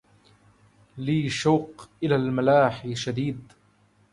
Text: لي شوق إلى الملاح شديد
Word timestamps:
لي 0.97 1.29
شوق 1.29 1.89
إلى 2.03 2.15
الملاح 2.15 2.87
شديد 2.93 3.53